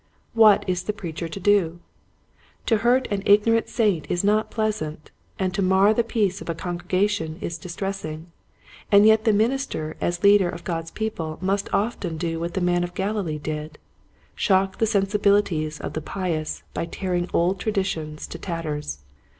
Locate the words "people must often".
10.89-12.17